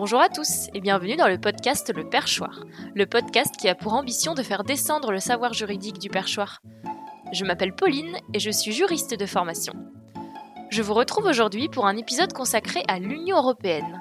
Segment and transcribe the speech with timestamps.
[0.00, 2.60] Bonjour à tous et bienvenue dans le podcast Le Perchoir,
[2.94, 6.62] le podcast qui a pour ambition de faire descendre le savoir juridique du perchoir.
[7.32, 9.72] Je m'appelle Pauline et je suis juriste de formation.
[10.70, 14.00] Je vous retrouve aujourd'hui pour un épisode consacré à l'Union européenne.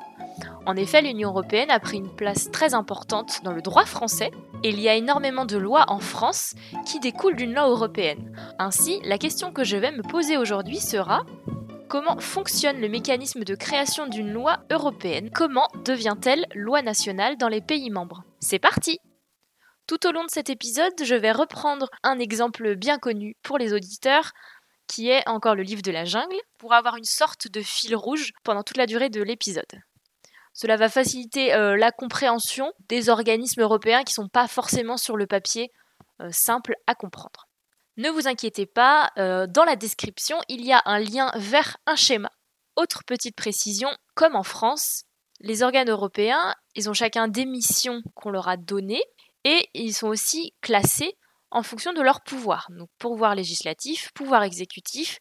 [0.67, 4.29] En effet, l'Union européenne a pris une place très importante dans le droit français
[4.63, 6.53] et il y a énormément de lois en France
[6.85, 8.37] qui découlent d'une loi européenne.
[8.59, 11.23] Ainsi, la question que je vais me poser aujourd'hui sera
[11.89, 17.61] Comment fonctionne le mécanisme de création d'une loi européenne Comment devient-elle loi nationale dans les
[17.61, 18.99] pays membres C'est parti
[19.87, 23.71] Tout au long de cet épisode, je vais reprendre un exemple bien connu pour les
[23.71, 24.33] auditeurs,
[24.87, 28.33] qui est encore le livre de la jungle, pour avoir une sorte de fil rouge
[28.43, 29.81] pendant toute la durée de l'épisode.
[30.51, 35.15] Cela va faciliter euh, la compréhension des organismes européens qui ne sont pas forcément sur
[35.15, 35.71] le papier
[36.19, 37.46] euh, simples à comprendre.
[37.97, 41.95] Ne vous inquiétez pas, euh, dans la description, il y a un lien vers un
[41.95, 42.31] schéma.
[42.75, 45.05] Autre petite précision, comme en France,
[45.39, 49.03] les organes européens, ils ont chacun des missions qu'on leur a données
[49.43, 51.17] et ils sont aussi classés
[51.49, 52.67] en fonction de leur pouvoir.
[52.69, 55.19] Donc pouvoir législatif, pouvoir exécutif,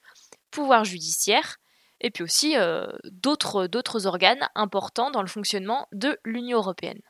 [0.51, 1.57] pouvoir judiciaire,
[2.03, 7.01] et puis aussi euh, d'autres organes importants dans le fonctionnement de l'Union européenne.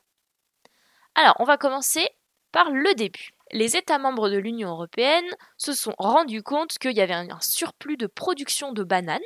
[1.15, 2.07] Alors, on va commencer
[2.53, 7.01] par le début les États membres de l'Union européenne se sont rendus compte qu'il y
[7.01, 9.19] avait un surplus de production de bananes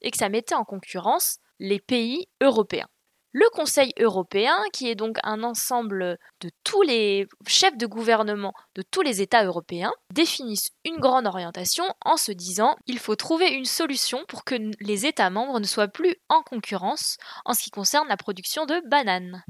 [0.00, 2.88] et que ça mettait en concurrence les pays européens.
[3.34, 8.82] Le Conseil européen, qui est donc un ensemble de tous les chefs de gouvernement de
[8.82, 13.64] tous les États européens, définissent une grande orientation en se disant il faut trouver une
[13.64, 18.06] solution pour que les États membres ne soient plus en concurrence en ce qui concerne
[18.08, 19.42] la production de bananes.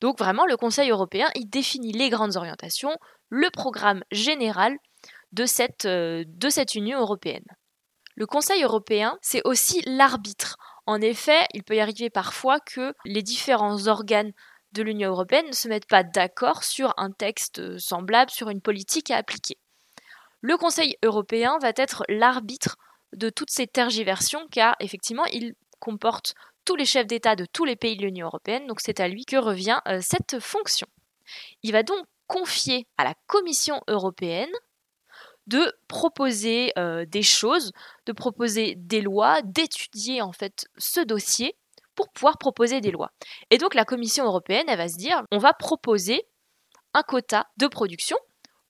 [0.00, 2.96] Donc vraiment, le Conseil européen, il définit les grandes orientations,
[3.34, 4.78] le programme général
[5.32, 7.44] de cette, euh, de cette Union européenne.
[8.14, 10.56] Le Conseil européen, c'est aussi l'arbitre.
[10.86, 14.30] En effet, il peut y arriver parfois que les différents organes
[14.70, 19.10] de l'Union européenne ne se mettent pas d'accord sur un texte semblable, sur une politique
[19.10, 19.58] à appliquer.
[20.40, 22.76] Le Conseil européen va être l'arbitre
[23.16, 26.34] de toutes ces tergiversions car effectivement il comporte
[26.64, 29.24] tous les chefs d'État de tous les pays de l'Union européenne, donc c'est à lui
[29.24, 30.86] que revient euh, cette fonction.
[31.62, 34.52] Il va donc confier à la Commission européenne
[35.46, 37.72] de proposer euh, des choses,
[38.06, 41.56] de proposer des lois, d'étudier en fait ce dossier
[41.94, 43.10] pour pouvoir proposer des lois.
[43.50, 46.26] Et donc la Commission européenne, elle va se dire, on va proposer
[46.92, 48.16] un quota de production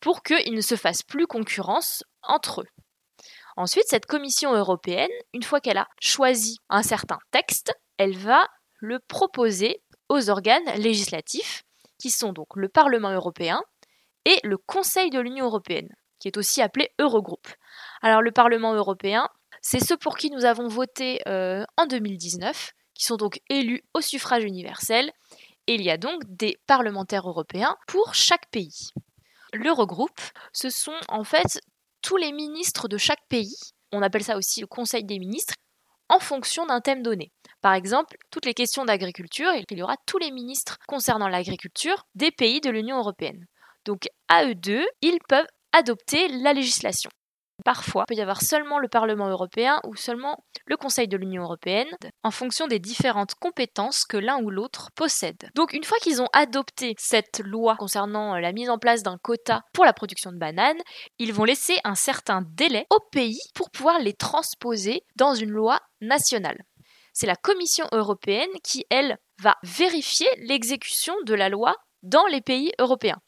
[0.00, 2.68] pour qu'ils ne se fassent plus concurrence entre eux.
[3.56, 8.48] Ensuite, cette Commission européenne, une fois qu'elle a choisi un certain texte, elle va
[8.78, 11.62] le proposer aux organes législatifs,
[12.04, 13.62] qui sont donc le Parlement européen
[14.26, 15.88] et le Conseil de l'Union européenne,
[16.18, 17.48] qui est aussi appelé Eurogroupe.
[18.02, 19.26] Alors le Parlement européen,
[19.62, 24.02] c'est ceux pour qui nous avons voté euh, en 2019, qui sont donc élus au
[24.02, 25.12] suffrage universel,
[25.66, 28.90] et il y a donc des parlementaires européens pour chaque pays.
[29.54, 30.20] L'Eurogroupe,
[30.52, 31.58] ce sont en fait
[32.02, 33.56] tous les ministres de chaque pays,
[33.92, 35.54] on appelle ça aussi le Conseil des ministres,
[36.08, 37.32] en fonction d'un thème donné.
[37.60, 42.30] Par exemple, toutes les questions d'agriculture, il y aura tous les ministres concernant l'agriculture des
[42.30, 43.46] pays de l'Union européenne.
[43.84, 47.10] Donc à eux deux, ils peuvent adopter la législation.
[47.64, 51.44] Parfois, il peut y avoir seulement le Parlement européen ou seulement le Conseil de l'Union
[51.44, 51.88] européenne
[52.22, 55.48] en fonction des différentes compétences que l'un ou l'autre possède.
[55.54, 59.62] Donc une fois qu'ils ont adopté cette loi concernant la mise en place d'un quota
[59.72, 60.80] pour la production de bananes,
[61.18, 65.80] ils vont laisser un certain délai au pays pour pouvoir les transposer dans une loi
[66.02, 66.64] nationale.
[67.14, 72.72] C'est la Commission européenne qui, elle, va vérifier l'exécution de la loi dans les pays
[72.78, 73.20] européens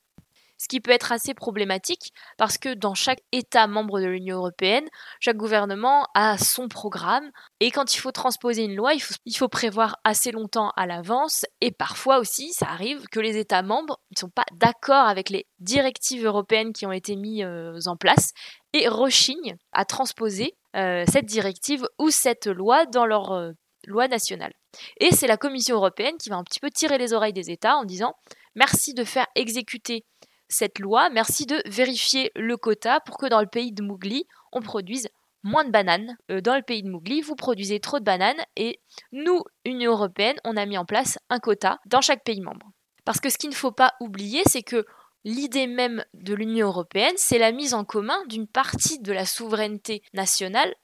[0.58, 4.86] ce qui peut être assez problématique parce que dans chaque État membre de l'Union européenne,
[5.20, 7.30] chaque gouvernement a son programme
[7.60, 11.70] et quand il faut transposer une loi, il faut, prévoir assez longtemps à l'avance et
[11.70, 16.24] parfois aussi, ça arrive que les États membres ne sont pas d'accord avec les directives
[16.24, 18.32] européennes qui ont été mises euh, en place
[18.72, 23.52] et rechignent à transposer euh, cette directive ou cette loi dans leur euh,
[23.86, 24.52] loi nationale.
[24.98, 27.76] Et c'est la Commission européenne qui va un petit peu tirer les oreilles des États
[27.76, 28.14] en disant
[28.54, 30.04] merci de faire exécuter
[30.48, 34.60] cette loi, merci de vérifier le quota pour que dans le pays de Mougli, on
[34.60, 35.09] produise
[35.43, 36.16] moins de bananes.
[36.31, 38.81] Euh, dans le pays de Mougli, vous produisez trop de bananes et
[39.13, 42.71] nous, Union européenne, on a mis en place un quota dans chaque pays membre.
[43.04, 44.84] Parce que ce qu'il ne faut pas oublier, c'est que
[45.25, 50.03] l'idée même de l'Union européenne, c'est la mise en commun d'une partie de la souveraineté
[50.13, 50.75] nationale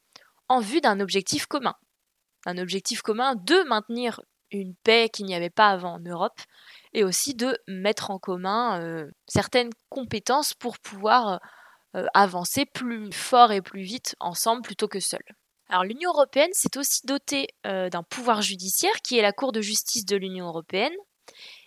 [0.48, 1.74] en vue d'un objectif commun.
[2.46, 4.20] Un objectif commun de maintenir
[4.58, 6.40] une paix qu'il n'y avait pas avant en Europe
[6.92, 11.40] et aussi de mettre en commun euh, certaines compétences pour pouvoir
[11.94, 15.22] euh, avancer plus fort et plus vite ensemble plutôt que seul.
[15.68, 19.60] Alors l'Union européenne s'est aussi dotée euh, d'un pouvoir judiciaire qui est la Cour de
[19.60, 20.94] justice de l'Union européenne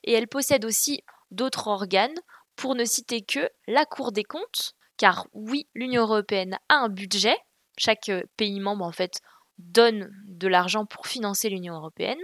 [0.03, 1.01] et elle possède aussi
[1.31, 2.17] d'autres organes
[2.55, 7.35] pour ne citer que la Cour des comptes car oui, l'Union européenne a un budget,
[7.77, 9.19] chaque pays membre en fait
[9.57, 12.19] donne de l'argent pour financer l'Union européenne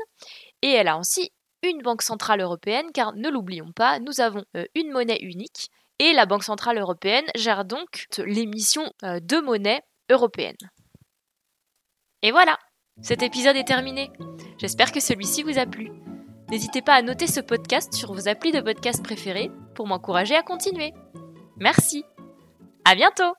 [0.61, 1.31] et elle a aussi
[1.63, 5.69] une banque centrale européenne car ne l'oublions pas, nous avons euh, une monnaie unique
[5.99, 10.57] et la Banque centrale européenne gère donc l'émission de monnaie européenne.
[12.23, 12.57] Et voilà,
[13.01, 14.11] cet épisode est terminé.
[14.57, 15.91] J'espère que celui-ci vous a plu.
[16.49, 20.43] N'hésitez pas à noter ce podcast sur vos applis de podcast préférés pour m'encourager à
[20.43, 20.93] continuer.
[21.57, 22.03] Merci.
[22.83, 23.23] À bientôt!